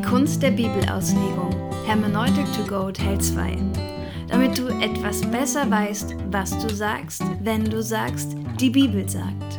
[0.00, 1.54] Die Kunst der Bibelauslegung.
[1.84, 3.58] Hermeneutic to go Teil 2.
[4.28, 9.58] Damit du etwas besser weißt, was du sagst, wenn du sagst, die Bibel sagt.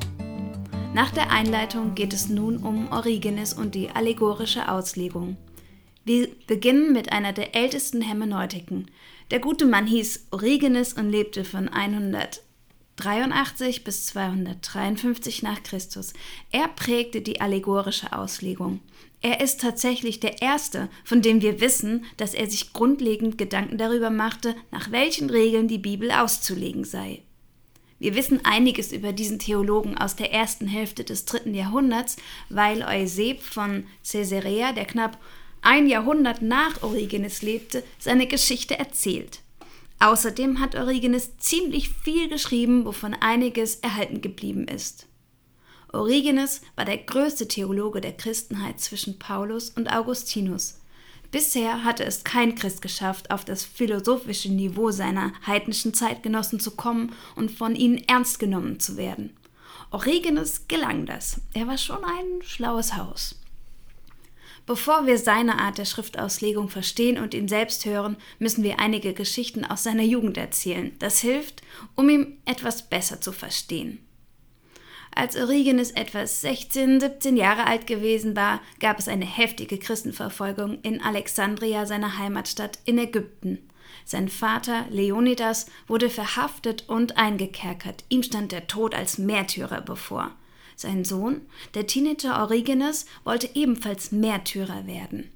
[0.95, 5.37] Nach der Einleitung geht es nun um Origenes und die allegorische Auslegung.
[6.05, 8.89] Wir beginnen mit einer der ältesten Hermeneutiken.
[9.29, 12.41] Der gute Mann hieß Origenes und lebte von 100
[12.97, 16.13] 83 bis 253 nach Christus.
[16.51, 18.79] Er prägte die allegorische Auslegung.
[19.21, 24.09] Er ist tatsächlich der Erste, von dem wir wissen, dass er sich grundlegend Gedanken darüber
[24.09, 27.21] machte, nach welchen Regeln die Bibel auszulegen sei.
[27.99, 32.17] Wir wissen einiges über diesen Theologen aus der ersten Hälfte des dritten Jahrhunderts,
[32.49, 35.19] weil Euseb von Caesarea, der knapp
[35.61, 39.41] ein Jahrhundert nach Origenes lebte, seine Geschichte erzählt.
[39.99, 45.05] Außerdem hat Origenes ziemlich viel geschrieben, wovon einiges erhalten geblieben ist.
[45.93, 50.79] Origenes war der größte Theologe der Christenheit zwischen Paulus und Augustinus.
[51.31, 57.13] Bisher hatte es kein Christ geschafft, auf das philosophische Niveau seiner heidnischen Zeitgenossen zu kommen
[57.35, 59.35] und von ihnen ernst genommen zu werden.
[59.91, 61.41] Origenes gelang das.
[61.53, 63.35] Er war schon ein schlaues Haus.
[64.65, 69.65] Bevor wir seine Art der Schriftauslegung verstehen und ihn selbst hören, müssen wir einige Geschichten
[69.65, 70.95] aus seiner Jugend erzählen.
[70.99, 71.61] Das hilft,
[71.95, 73.99] um ihn etwas besser zu verstehen.
[75.13, 81.01] Als Origenes etwa 16, 17 Jahre alt gewesen war, gab es eine heftige Christenverfolgung in
[81.01, 83.59] Alexandria, seiner Heimatstadt in Ägypten.
[84.05, 88.05] Sein Vater Leonidas wurde verhaftet und eingekerkert.
[88.09, 90.31] Ihm stand der Tod als Märtyrer bevor.
[90.75, 91.41] Sein Sohn,
[91.75, 95.29] der Teenager Origenes, wollte ebenfalls Märtyrer werden.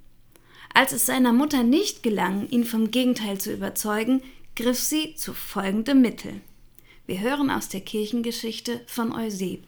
[0.73, 4.23] Als es seiner Mutter nicht gelang, ihn vom Gegenteil zu überzeugen,
[4.56, 6.42] griff sie zu folgendem Mittel.
[7.08, 9.67] Wir hören aus der Kirchengeschichte von Euseb.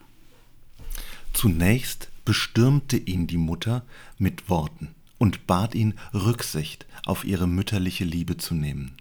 [1.34, 3.84] Zunächst bestürmte ihn die Mutter
[4.18, 8.98] mit Worten und bat ihn, Rücksicht auf ihre mütterliche Liebe zu nehmen.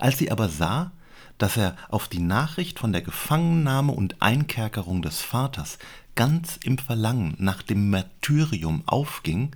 [0.00, 0.90] Als sie aber sah,
[1.38, 5.78] dass er auf die Nachricht von der Gefangennahme und Einkerkerung des Vaters
[6.16, 9.54] ganz im Verlangen nach dem Martyrium aufging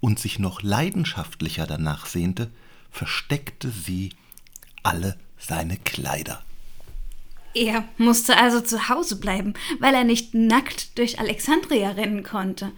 [0.00, 2.50] und sich noch leidenschaftlicher danach sehnte,
[2.90, 4.10] versteckte sie
[4.82, 6.42] alle seine Kleider.
[7.58, 12.70] Er musste also zu Hause bleiben, weil er nicht nackt durch Alexandria rennen konnte.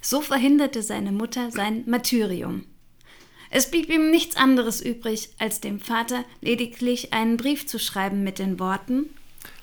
[0.00, 2.64] So verhinderte seine Mutter sein Martyrium.
[3.50, 8.38] Es blieb ihm nichts anderes übrig, als dem Vater lediglich einen Brief zu schreiben mit
[8.38, 9.10] den Worten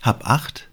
[0.04, 0.70] Hab acht,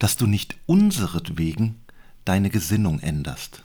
[0.00, 1.80] dass du nicht unseretwegen
[2.24, 3.62] deine Gesinnung änderst.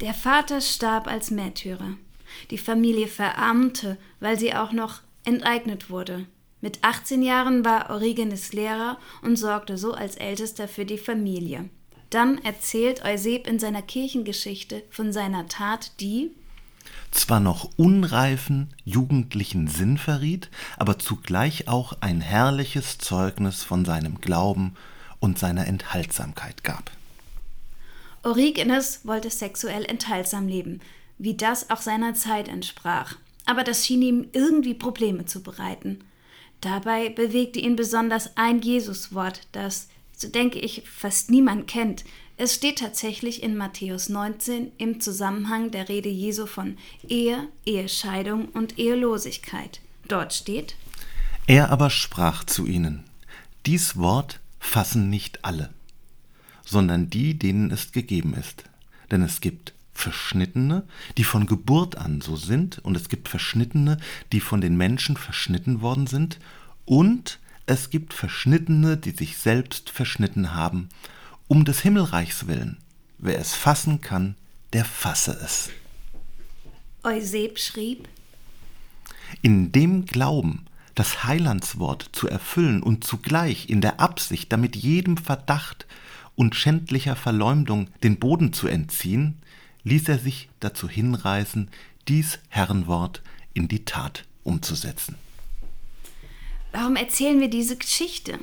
[0.00, 1.98] Der Vater starb als Märtyrer.
[2.50, 6.24] Die Familie verarmte, weil sie auch noch enteignet wurde.
[6.62, 11.68] Mit 18 Jahren war Origenes Lehrer und sorgte so als Ältester für die Familie.
[12.08, 16.30] Dann erzählt Euseb in seiner Kirchengeschichte von seiner Tat, die
[17.10, 24.76] zwar noch unreifen jugendlichen Sinn verriet, aber zugleich auch ein herrliches Zeugnis von seinem Glauben
[25.18, 26.92] und seiner Enthaltsamkeit gab.
[28.22, 30.80] Origenes wollte sexuell enthaltsam leben,
[31.18, 36.04] wie das auch seiner Zeit entsprach, aber das schien ihm irgendwie Probleme zu bereiten.
[36.62, 42.04] Dabei bewegte ihn besonders ein Jesuswort, das, so denke ich, fast niemand kennt.
[42.36, 46.78] Es steht tatsächlich in Matthäus 19 im Zusammenhang der Rede Jesu von
[47.08, 49.80] Ehe, Ehescheidung und Ehelosigkeit.
[50.06, 50.76] Dort steht:
[51.48, 53.02] Er aber sprach zu ihnen:
[53.66, 55.70] Dies Wort fassen nicht alle,
[56.64, 58.64] sondern die, denen es gegeben ist.
[59.10, 60.82] Denn es gibt Verschnittene,
[61.16, 63.98] die von Geburt an so sind, und es gibt Verschnittene,
[64.32, 66.40] die von den Menschen verschnitten worden sind,
[66.84, 70.88] und es gibt Verschnittene, die sich selbst verschnitten haben,
[71.46, 72.78] um des Himmelreichs willen.
[73.18, 74.34] Wer es fassen kann,
[74.72, 75.70] der fasse es.
[77.04, 78.08] Euseb schrieb,
[79.40, 85.86] In dem Glauben, das Heilandswort zu erfüllen und zugleich in der Absicht, damit jedem Verdacht
[86.34, 89.38] und schändlicher Verleumdung den Boden zu entziehen,
[89.84, 91.70] ließ er sich dazu hinreißen,
[92.08, 93.22] dies Herrenwort
[93.54, 95.16] in die Tat umzusetzen.
[96.72, 98.38] Warum erzählen wir diese Geschichte?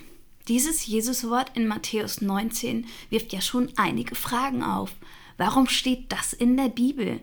[0.47, 4.93] Dieses Jesuswort in Matthäus 19 wirft ja schon einige Fragen auf.
[5.37, 7.21] Warum steht das in der Bibel?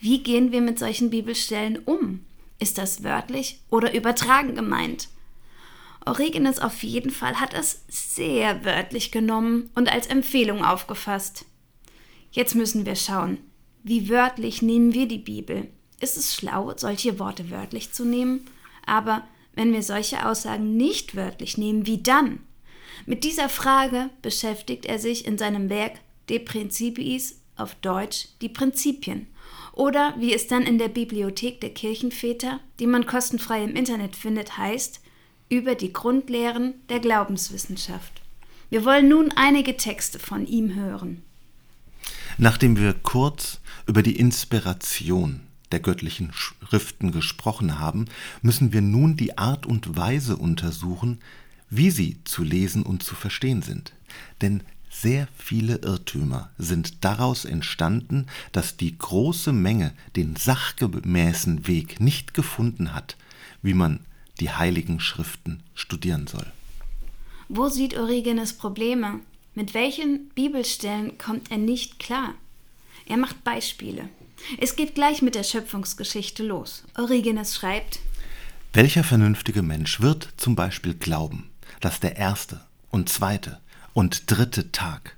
[0.00, 2.24] Wie gehen wir mit solchen Bibelstellen um?
[2.58, 5.08] Ist das wörtlich oder übertragen gemeint?
[6.04, 11.46] Origenes auf jeden Fall hat es sehr wörtlich genommen und als Empfehlung aufgefasst.
[12.30, 13.38] Jetzt müssen wir schauen,
[13.84, 15.68] wie wörtlich nehmen wir die Bibel?
[16.00, 18.46] Ist es schlau, solche Worte wörtlich zu nehmen?
[18.86, 19.22] Aber
[19.54, 22.40] wenn wir solche Aussagen nicht wörtlich nehmen, wie dann?
[23.04, 26.00] Mit dieser Frage beschäftigt er sich in seinem Werk
[26.30, 29.26] De Principiis auf Deutsch die Prinzipien
[29.74, 34.56] Oder wie es dann in der Bibliothek der Kirchenväter, die man kostenfrei im Internet findet,
[34.56, 35.02] heißt,
[35.50, 38.22] über die Grundlehren der Glaubenswissenschaft.
[38.70, 41.22] Wir wollen nun einige Texte von ihm hören.
[42.38, 45.40] Nachdem wir kurz über die Inspiration
[45.72, 48.06] der göttlichen Schriften gesprochen haben,
[48.42, 51.18] müssen wir nun die Art und Weise untersuchen,
[51.70, 53.92] wie sie zu lesen und zu verstehen sind.
[54.40, 62.32] Denn sehr viele Irrtümer sind daraus entstanden, dass die große Menge den sachgemäßen Weg nicht
[62.32, 63.16] gefunden hat,
[63.60, 64.00] wie man
[64.38, 66.46] die heiligen Schriften studieren soll.
[67.48, 69.20] Wo sieht Origenes Probleme?
[69.54, 72.34] Mit welchen Bibelstellen kommt er nicht klar?
[73.06, 74.08] Er macht Beispiele.
[74.60, 76.84] Es geht gleich mit der Schöpfungsgeschichte los.
[76.96, 78.00] Origenes schreibt,
[78.72, 82.60] Welcher vernünftige Mensch wird zum Beispiel glauben, dass der erste
[82.90, 83.60] und zweite
[83.92, 85.16] und dritte Tag,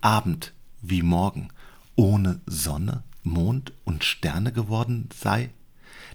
[0.00, 0.52] Abend
[0.82, 1.48] wie Morgen,
[1.96, 5.50] ohne Sonne, Mond und Sterne geworden sei?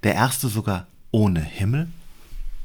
[0.03, 1.89] Der erste sogar ohne Himmel?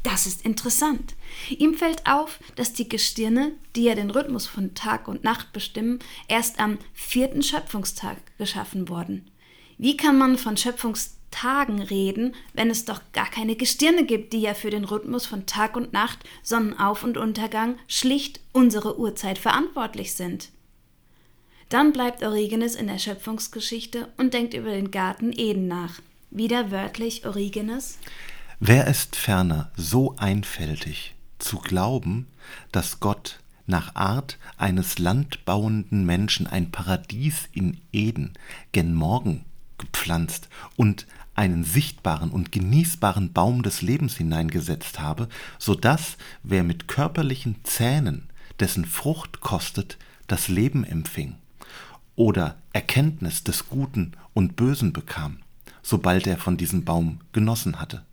[0.02, 1.14] Das ist interessant.
[1.48, 6.00] Ihm fällt auf, dass die Gestirne, die ja den Rhythmus von Tag und Nacht bestimmen,
[6.26, 9.30] erst am vierten Schöpfungstag geschaffen wurden.
[9.78, 14.54] Wie kann man von Schöpfungstagen reden, wenn es doch gar keine Gestirne gibt, die ja
[14.54, 20.50] für den Rhythmus von Tag und Nacht, Sonnenauf- und Untergang schlicht unsere Uhrzeit verantwortlich sind?
[21.68, 26.00] Dann bleibt Origenes in der Schöpfungsgeschichte und denkt über den Garten Eden nach.
[26.30, 27.98] Wieder wörtlich Origenes.
[28.64, 32.28] Wer ist ferner so einfältig zu glauben,
[32.70, 38.34] dass Gott nach Art eines landbauenden Menschen ein Paradies in Eden
[38.70, 39.44] gen Morgen
[39.78, 45.28] gepflanzt und einen sichtbaren und genießbaren Baum des Lebens hineingesetzt habe,
[45.58, 48.30] so dass wer mit körperlichen Zähnen
[48.60, 49.98] dessen Frucht kostet,
[50.28, 51.34] das Leben empfing
[52.14, 55.38] oder Erkenntnis des Guten und Bösen bekam,
[55.82, 58.04] sobald er von diesem Baum genossen hatte.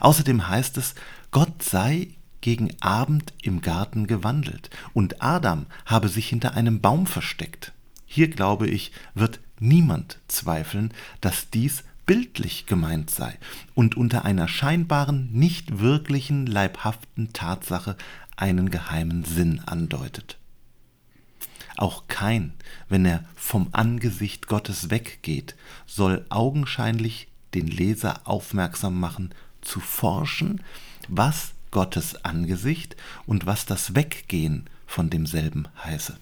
[0.00, 0.94] Außerdem heißt es,
[1.30, 2.08] Gott sei
[2.40, 7.72] gegen Abend im Garten gewandelt und Adam habe sich hinter einem Baum versteckt.
[8.06, 13.38] Hier, glaube ich, wird niemand zweifeln, dass dies bildlich gemeint sei
[13.74, 17.96] und unter einer scheinbaren, nicht wirklichen, leibhaften Tatsache
[18.36, 20.38] einen geheimen Sinn andeutet.
[21.76, 22.52] Auch kein,
[22.88, 29.30] wenn er vom Angesicht Gottes weggeht, soll augenscheinlich den Leser aufmerksam machen,
[29.64, 30.62] zu forschen,
[31.08, 32.96] was Gottes Angesicht
[33.26, 36.16] und was das Weggehen von demselben heiße.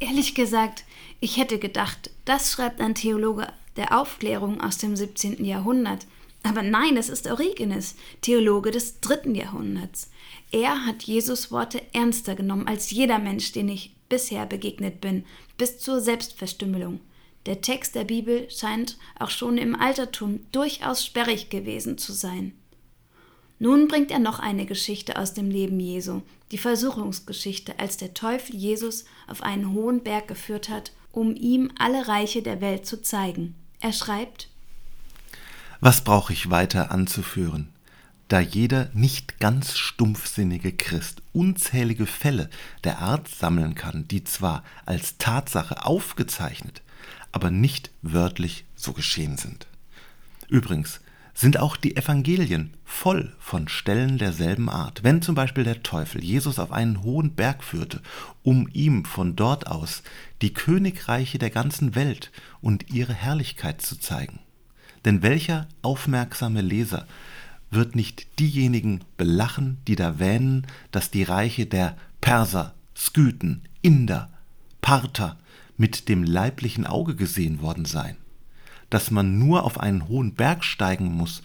[0.00, 0.84] Ehrlich gesagt,
[1.20, 5.44] ich hätte gedacht, das schreibt ein Theologe der Aufklärung aus dem 17.
[5.44, 6.06] Jahrhundert.
[6.42, 10.10] Aber nein, es ist Origenes, Theologe des dritten Jahrhunderts.
[10.52, 15.24] Er hat Jesus Worte ernster genommen als jeder Mensch, den ich bisher begegnet bin,
[15.56, 17.00] bis zur Selbstverstümmelung.
[17.48, 22.52] Der Text der Bibel scheint auch schon im Altertum durchaus sperrig gewesen zu sein.
[23.58, 26.20] Nun bringt er noch eine Geschichte aus dem Leben Jesu,
[26.52, 32.06] die Versuchungsgeschichte, als der Teufel Jesus auf einen hohen Berg geführt hat, um ihm alle
[32.06, 33.54] Reiche der Welt zu zeigen.
[33.80, 34.50] Er schreibt
[35.80, 37.70] Was brauche ich weiter anzuführen?
[38.28, 42.50] Da jeder nicht ganz stumpfsinnige Christ unzählige Fälle
[42.84, 46.82] der Art sammeln kann, die zwar als Tatsache aufgezeichnet,
[47.38, 49.68] aber nicht wörtlich so geschehen sind.
[50.48, 50.98] Übrigens,
[51.32, 55.04] sind auch die Evangelien voll von Stellen derselben Art.
[55.04, 58.00] Wenn zum Beispiel der Teufel Jesus auf einen hohen Berg führte,
[58.42, 60.02] um ihm von dort aus
[60.42, 64.40] die Königreiche der ganzen Welt und ihre Herrlichkeit zu zeigen.
[65.04, 67.06] Denn welcher aufmerksame Leser
[67.70, 74.28] wird nicht diejenigen belachen, die da wähnen, dass die Reiche der Perser, Skythen, Inder,
[74.80, 75.36] Parther
[75.78, 78.16] mit dem leiblichen Auge gesehen worden seien?
[78.90, 81.42] dass man nur auf einen hohen Berg steigen muss,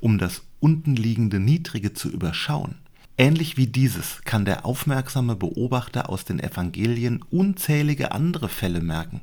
[0.00, 2.76] um das untenliegende Niedrige zu überschauen.
[3.18, 9.22] Ähnlich wie dieses kann der aufmerksame Beobachter aus den Evangelien unzählige andere Fälle merken,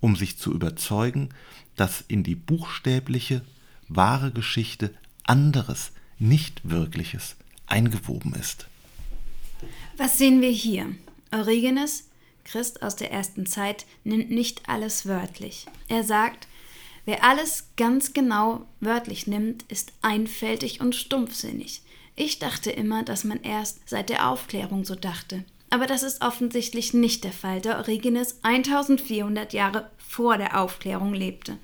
[0.00, 1.30] um sich zu überzeugen,
[1.76, 3.42] dass in die buchstäbliche,
[3.88, 7.36] wahre Geschichte anderes, nicht Wirkliches
[7.66, 8.66] eingewoben ist.
[9.96, 10.86] Was sehen wir hier?
[11.30, 12.08] Origenes,
[12.50, 15.66] Christ aus der ersten Zeit, nimmt nicht alles wörtlich.
[15.88, 16.48] Er sagt,
[17.08, 21.80] Wer alles ganz genau wörtlich nimmt, ist einfältig und stumpfsinnig.
[22.16, 25.42] Ich dachte immer, dass man erst seit der Aufklärung so dachte.
[25.70, 31.56] Aber das ist offensichtlich nicht der Fall, da Origenes 1400 Jahre vor der Aufklärung lebte.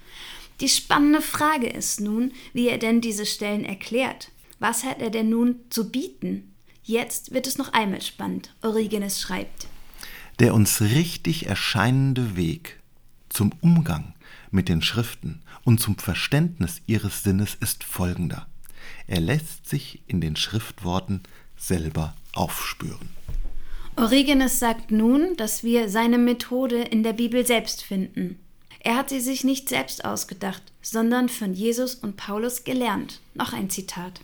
[0.62, 4.30] Die spannende Frage ist nun, wie er denn diese Stellen erklärt.
[4.60, 6.54] Was hat er denn nun zu bieten?
[6.84, 8.54] Jetzt wird es noch einmal spannend.
[8.62, 9.66] Origenes schreibt.
[10.40, 12.80] Der uns richtig erscheinende Weg
[13.28, 14.14] zum Umgang
[14.50, 18.46] mit den Schriften und zum Verständnis ihres Sinnes ist folgender.
[19.06, 21.22] Er lässt sich in den Schriftworten
[21.56, 23.10] selber aufspüren.
[23.96, 28.38] Origenes sagt nun, dass wir seine Methode in der Bibel selbst finden.
[28.80, 33.20] Er hat sie sich nicht selbst ausgedacht, sondern von Jesus und Paulus gelernt.
[33.34, 34.20] Noch ein Zitat.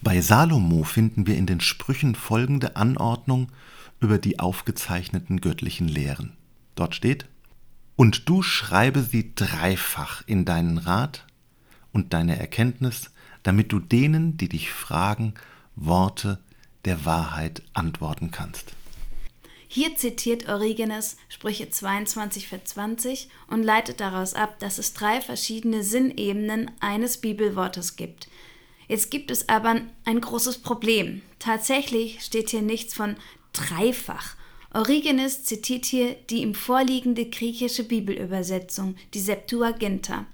[0.00, 3.48] Bei Salomo finden wir in den Sprüchen folgende Anordnung
[4.02, 6.36] über die aufgezeichneten göttlichen Lehren.
[6.74, 7.26] Dort steht,
[7.96, 11.26] und du schreibe sie dreifach in deinen Rat
[11.92, 13.10] und deine Erkenntnis,
[13.42, 15.34] damit du denen, die dich fragen,
[15.76, 16.38] Worte
[16.84, 18.72] der Wahrheit antworten kannst.
[19.68, 25.82] Hier zitiert Origenes Sprüche 22, Vers 20 und leitet daraus ab, dass es drei verschiedene
[25.82, 28.28] Sinnebenen eines Bibelwortes gibt.
[28.88, 31.22] Jetzt gibt es aber ein großes Problem.
[31.38, 33.16] Tatsächlich steht hier nichts von
[33.52, 34.36] dreifach.
[34.74, 40.26] Origenes zitiert hier die ihm vorliegende griechische Bibelübersetzung, die Septuaginta.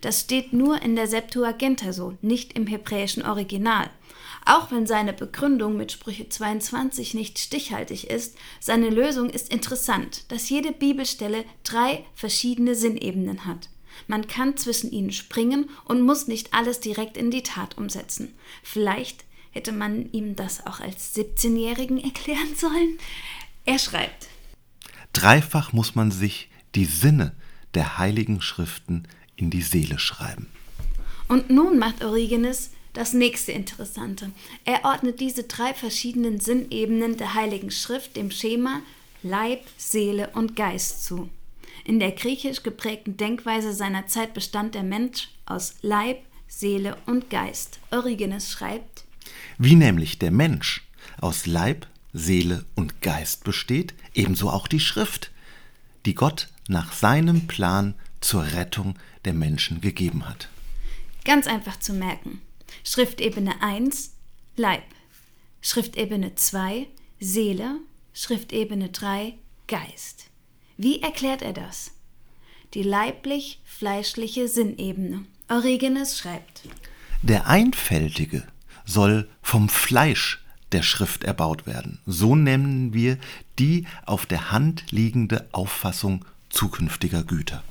[0.00, 3.90] Das steht nur in der Septuaginta so, nicht im hebräischen Original.
[4.46, 10.50] Auch wenn seine Begründung mit Sprüche 22 nicht stichhaltig ist, seine Lösung ist interessant, dass
[10.50, 13.68] jede Bibelstelle drei verschiedene Sinnebenen hat.
[14.06, 18.34] Man kann zwischen ihnen springen und muss nicht alles direkt in die Tat umsetzen.
[18.62, 22.98] Vielleicht hätte man ihm das auch als 17-Jährigen erklären sollen.
[23.64, 24.28] Er schreibt.
[25.12, 27.34] Dreifach muss man sich die Sinne
[27.72, 30.48] der heiligen Schriften in die Seele schreiben.
[31.28, 34.30] Und nun macht Origenes das nächste Interessante.
[34.64, 38.82] Er ordnet diese drei verschiedenen Sinnebenen der Heiligen Schrift dem Schema
[39.22, 41.30] Leib, Seele und Geist zu.
[41.84, 47.78] In der griechisch geprägten Denkweise seiner Zeit bestand der Mensch aus Leib, Seele und Geist.
[47.90, 49.04] Origenes schreibt,
[49.58, 50.86] Wie nämlich der Mensch
[51.20, 55.30] aus Leib, Seele und Geist besteht, ebenso auch die Schrift,
[56.06, 60.48] die Gott nach seinem Plan zur Rettung der Menschen gegeben hat.
[61.24, 62.40] Ganz einfach zu merken.
[62.84, 64.12] Schriftebene 1
[64.56, 64.84] Leib,
[65.60, 66.86] Schriftebene 2
[67.18, 67.80] Seele,
[68.12, 69.34] Schriftebene 3
[69.66, 70.26] Geist.
[70.76, 71.92] Wie erklärt er das?
[72.74, 75.24] Die leiblich-fleischliche Sinnebene.
[75.48, 76.62] Origenes schreibt.
[77.22, 78.46] Der Einfältige
[78.84, 82.00] soll vom Fleisch der Schrift erbaut werden.
[82.06, 83.18] So nennen wir
[83.58, 87.62] die auf der Hand liegende Auffassung zukünftiger Güter.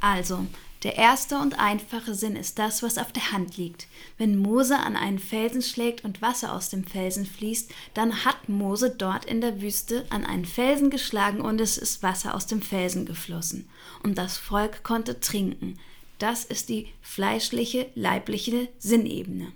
[0.00, 0.46] Also,
[0.82, 3.88] der erste und einfache Sinn ist das, was auf der Hand liegt.
[4.18, 8.90] Wenn Mose an einen Felsen schlägt und Wasser aus dem Felsen fließt, dann hat Mose
[8.90, 13.06] dort in der Wüste an einen Felsen geschlagen und es ist Wasser aus dem Felsen
[13.06, 13.68] geflossen.
[14.02, 15.78] Und das Volk konnte trinken.
[16.18, 19.52] Das ist die fleischliche, leibliche Sinnebene.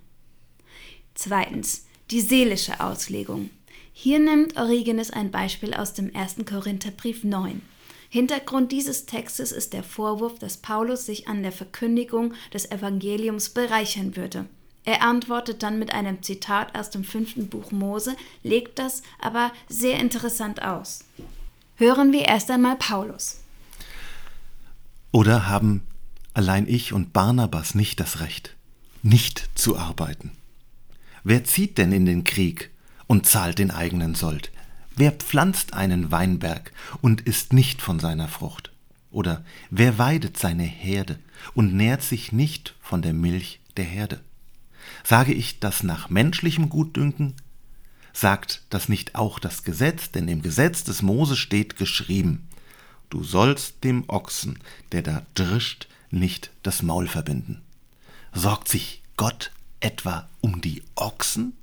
[1.22, 3.50] Zweitens, die seelische Auslegung.
[3.92, 6.36] Hier nimmt Origenes ein Beispiel aus dem 1.
[6.48, 7.60] Korintherbrief 9.
[8.08, 14.16] Hintergrund dieses Textes ist der Vorwurf, dass Paulus sich an der Verkündigung des Evangeliums bereichern
[14.16, 14.46] würde.
[14.86, 19.98] Er antwortet dann mit einem Zitat aus dem fünften Buch Mose, legt das aber sehr
[19.98, 21.04] interessant aus.
[21.76, 23.40] Hören wir erst einmal Paulus.
[25.12, 25.82] Oder haben
[26.32, 28.56] allein ich und Barnabas nicht das Recht,
[29.02, 30.32] nicht zu arbeiten?
[31.24, 32.70] Wer zieht denn in den Krieg
[33.06, 34.50] und zahlt den eigenen Sold?
[34.96, 38.72] Wer pflanzt einen Weinberg und isst nicht von seiner Frucht?
[39.10, 41.18] Oder wer weidet seine Herde
[41.54, 44.20] und nährt sich nicht von der Milch der Herde?
[45.04, 47.34] Sage ich das nach menschlichem Gutdünken?
[48.12, 50.10] Sagt das nicht auch das Gesetz?
[50.10, 52.48] Denn im Gesetz des Mose steht geschrieben,
[53.08, 54.58] du sollst dem Ochsen,
[54.92, 57.62] der da drischt, nicht das Maul verbinden.
[58.32, 61.56] Sorgt sich Gott etwa um die Ochsen?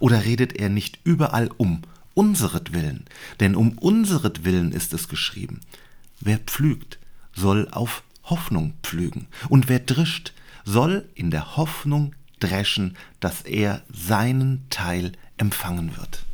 [0.00, 1.82] Oder redet er nicht überall um
[2.14, 3.04] unseretwillen?
[3.40, 5.60] Denn um unseretwillen ist es geschrieben.
[6.20, 6.98] Wer pflügt,
[7.34, 9.26] soll auf Hoffnung pflügen.
[9.48, 10.32] Und wer drischt,
[10.64, 16.24] soll in der Hoffnung dreschen, dass er seinen Teil empfangen wird.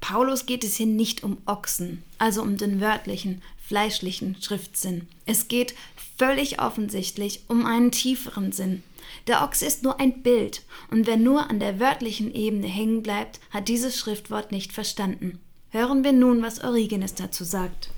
[0.00, 5.06] Paulus geht es hier nicht um Ochsen, also um den wörtlichen, fleischlichen Schriftsinn.
[5.26, 5.74] Es geht
[6.18, 8.82] völlig offensichtlich um einen tieferen Sinn.
[9.26, 13.40] Der Ochs ist nur ein Bild, und wer nur an der wörtlichen Ebene hängen bleibt,
[13.50, 15.38] hat dieses Schriftwort nicht verstanden.
[15.70, 17.90] Hören wir nun, was Origenes dazu sagt.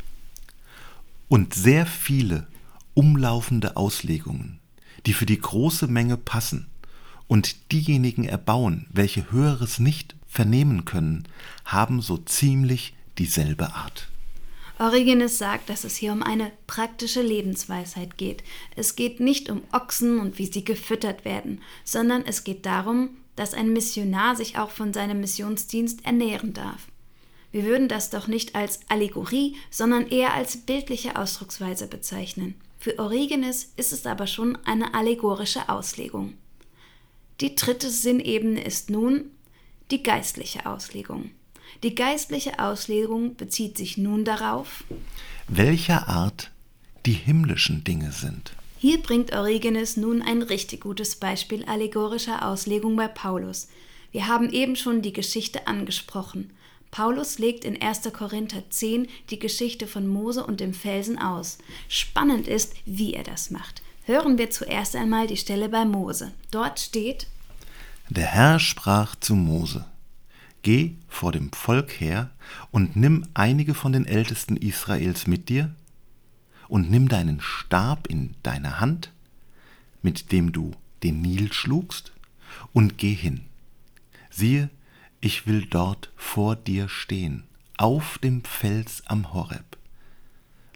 [1.28, 2.46] Und sehr viele
[2.94, 4.60] umlaufende Auslegungen,
[5.06, 6.68] die für die große Menge passen
[7.26, 11.26] und diejenigen erbauen, welche Höheres nicht vernehmen können,
[11.64, 14.08] haben so ziemlich dieselbe Art.
[14.78, 18.42] Origenes sagt, dass es hier um eine praktische Lebensweisheit geht.
[18.74, 23.54] Es geht nicht um Ochsen und wie sie gefüttert werden, sondern es geht darum, dass
[23.54, 26.88] ein Missionar sich auch von seinem Missionsdienst ernähren darf.
[27.52, 32.56] Wir würden das doch nicht als Allegorie, sondern eher als bildliche Ausdrucksweise bezeichnen.
[32.80, 36.34] Für Origenes ist es aber schon eine allegorische Auslegung.
[37.40, 39.30] Die dritte Sinnebene ist nun
[39.90, 41.30] die geistliche Auslegung.
[41.82, 44.84] Die geistliche Auslegung bezieht sich nun darauf,
[45.48, 46.50] welcher Art
[47.06, 48.54] die himmlischen Dinge sind.
[48.78, 53.68] Hier bringt Origenes nun ein richtig gutes Beispiel allegorischer Auslegung bei Paulus.
[54.12, 56.50] Wir haben eben schon die Geschichte angesprochen.
[56.90, 58.12] Paulus legt in 1.
[58.12, 61.58] Korinther 10 die Geschichte von Mose und dem Felsen aus.
[61.88, 63.82] Spannend ist, wie er das macht.
[64.04, 66.32] Hören wir zuerst einmal die Stelle bei Mose.
[66.50, 67.26] Dort steht:
[68.10, 69.86] Der Herr sprach zu Mose:
[70.64, 72.30] Geh vor dem Volk her
[72.70, 75.74] und nimm einige von den Ältesten Israels mit dir
[76.68, 79.12] und nimm deinen Stab in deine Hand,
[80.00, 82.12] mit dem du den Nil schlugst,
[82.72, 83.42] und geh hin.
[84.30, 84.70] Siehe,
[85.20, 87.44] ich will dort vor dir stehen,
[87.76, 89.76] auf dem Fels am Horeb.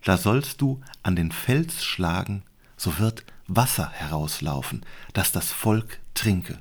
[0.05, 2.43] Da sollst du an den Fels schlagen,
[2.77, 6.59] so wird Wasser herauslaufen, dass das Volk trinke.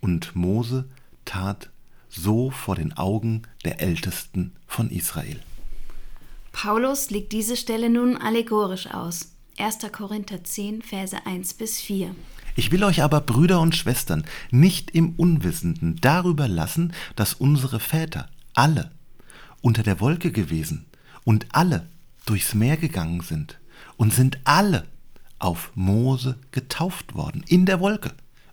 [0.00, 0.88] Und Mose
[1.24, 1.70] tat
[2.14, 5.40] so vor den Augen der Ältesten von Israel.
[6.52, 9.32] Paulus legt diese Stelle nun allegorisch aus.
[9.58, 9.78] 1.
[9.90, 12.14] Korinther 10, Verse 1 bis 4.
[12.54, 18.28] Ich will euch aber, Brüder und Schwestern, nicht im Unwissenden darüber lassen, dass unsere Väter
[18.54, 18.90] alle
[19.62, 20.84] unter der Wolke gewesen
[21.24, 21.86] und alle
[22.26, 23.58] durchs Meer gegangen sind
[23.96, 24.86] und sind alle
[25.38, 28.12] auf Mose getauft worden in der Wolke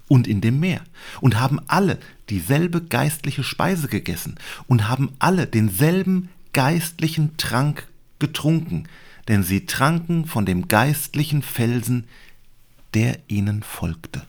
[0.10, 0.82] und in dem Meer
[1.22, 1.98] und haben alle
[2.30, 4.36] dieselbe geistliche Speise gegessen
[4.68, 7.88] und haben alle denselben geistlichen Trank
[8.20, 8.90] getrunken,
[9.30, 12.06] denn sie tranken von dem geistlichen Felsen,
[12.94, 14.26] der ihnen folgte.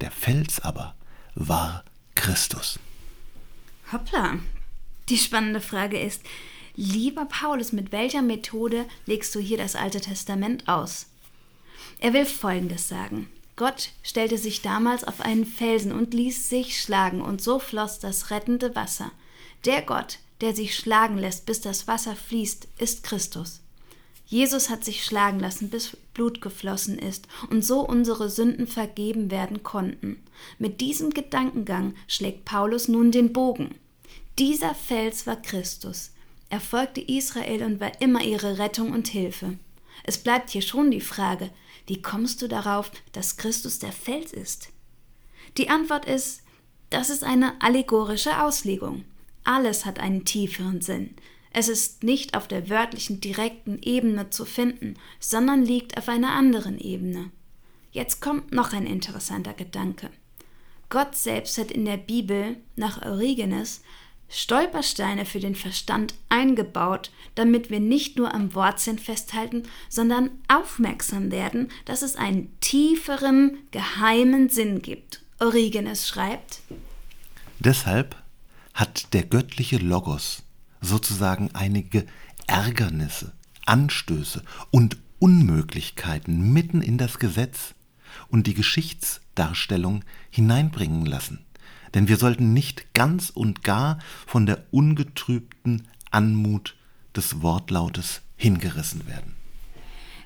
[0.00, 0.94] Der Fels aber
[1.34, 1.84] war
[2.14, 2.78] Christus.
[3.90, 4.38] Hoppla.
[5.08, 6.22] Die spannende Frage ist,
[6.76, 11.06] lieber Paulus, mit welcher Methode legst du hier das Alte Testament aus?
[11.98, 13.28] Er will Folgendes sagen.
[13.56, 18.30] Gott stellte sich damals auf einen Felsen und ließ sich schlagen, und so floss das
[18.30, 19.12] rettende Wasser.
[19.64, 23.60] Der Gott, der sich schlagen lässt, bis das Wasser fließt, ist Christus.
[24.26, 29.62] Jesus hat sich schlagen lassen, bis Blut geflossen ist und so unsere Sünden vergeben werden
[29.62, 30.22] konnten.
[30.58, 33.74] Mit diesem Gedankengang schlägt Paulus nun den Bogen.
[34.38, 36.12] Dieser Fels war Christus.
[36.48, 39.58] Er folgte Israel und war immer ihre Rettung und Hilfe.
[40.04, 41.50] Es bleibt hier schon die Frage,
[41.86, 44.70] wie kommst du darauf, dass Christus der Fels ist?
[45.56, 46.42] Die Antwort ist,
[46.90, 49.04] das ist eine allegorische Auslegung.
[49.44, 51.14] Alles hat einen tieferen Sinn.
[51.52, 56.78] Es ist nicht auf der wörtlichen direkten Ebene zu finden, sondern liegt auf einer anderen
[56.78, 57.30] Ebene.
[57.90, 60.10] Jetzt kommt noch ein interessanter Gedanke.
[60.88, 63.82] Gott selbst hat in der Bibel nach Origenes
[64.34, 71.68] Stolpersteine für den Verstand eingebaut, damit wir nicht nur am Wortsinn festhalten, sondern aufmerksam werden,
[71.84, 75.22] dass es einen tieferen, geheimen Sinn gibt.
[75.38, 76.60] Origenes schreibt
[77.58, 78.16] Deshalb
[78.72, 80.44] hat der göttliche Logos
[80.80, 82.06] sozusagen einige
[82.46, 83.32] Ärgernisse,
[83.66, 87.74] Anstöße und Unmöglichkeiten mitten in das Gesetz
[88.28, 91.44] und die Geschichtsdarstellung hineinbringen lassen.
[91.94, 96.76] Denn wir sollten nicht ganz und gar von der ungetrübten Anmut
[97.14, 99.34] des Wortlautes hingerissen werden.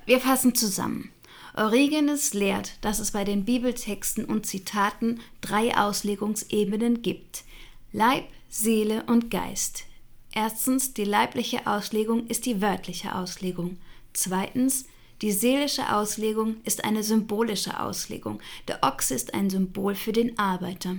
[0.04, 1.10] Wir fassen zusammen.
[1.54, 7.44] Origenes lehrt, dass es bei den Bibeltexten und Zitaten drei Auslegungsebenen gibt.
[7.92, 9.84] Leib, Seele und Geist.
[10.32, 13.78] Erstens, die leibliche Auslegung ist die wörtliche Auslegung.
[14.12, 14.84] Zweitens,
[15.22, 18.40] die seelische Auslegung ist eine symbolische Auslegung.
[18.68, 20.96] Der Ochs ist ein Symbol für den Arbeiter.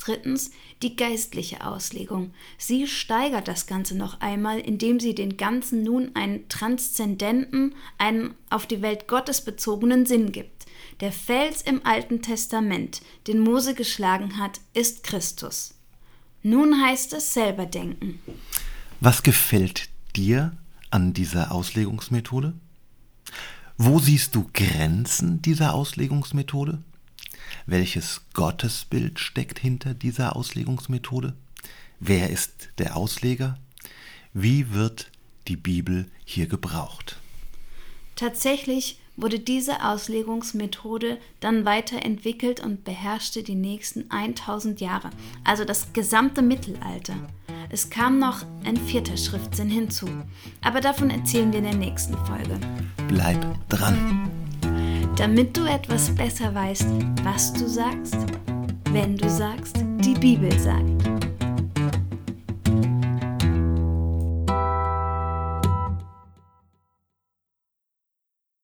[0.00, 2.32] Drittens die geistliche Auslegung.
[2.56, 8.66] Sie steigert das Ganze noch einmal, indem sie den Ganzen nun einen transzendenten, einen auf
[8.66, 10.64] die Welt Gottes bezogenen Sinn gibt.
[11.00, 15.74] Der Fels im Alten Testament, den Mose geschlagen hat, ist Christus.
[16.42, 18.20] Nun heißt es selber denken.
[19.00, 20.56] Was gefällt dir
[20.90, 22.54] an dieser Auslegungsmethode?
[23.76, 26.82] Wo siehst du Grenzen dieser Auslegungsmethode?
[27.66, 31.34] Welches Gottesbild steckt hinter dieser Auslegungsmethode?
[31.98, 33.58] Wer ist der Ausleger?
[34.32, 35.10] Wie wird
[35.48, 37.18] die Bibel hier gebraucht?
[38.16, 45.10] Tatsächlich wurde diese Auslegungsmethode dann weiterentwickelt und beherrschte die nächsten 1000 Jahre,
[45.44, 47.16] also das gesamte Mittelalter.
[47.70, 50.08] Es kam noch ein vierter Schriftsinn hinzu.
[50.60, 52.58] Aber davon erzählen wir in der nächsten Folge.
[53.08, 54.29] Bleib dran.
[55.20, 56.86] Damit du etwas besser weißt,
[57.24, 58.16] was du sagst,
[58.90, 60.99] wenn du sagst, die Bibel sagt.